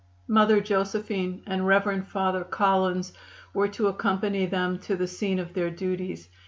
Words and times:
Mother 0.27 0.61
Josephine 0.61 1.43
and 1.45 1.67
Rev. 1.67 2.07
Father 2.07 2.43
Collins 2.43 3.13
were 3.53 3.67
to 3.67 3.85
accompany 3.89 4.47
them 4.47 4.79
to 4.79 4.95
the 4.95 5.05
scene 5.05 5.37
of 5.37 5.53
their 5.53 5.69
duties. 5.69 6.27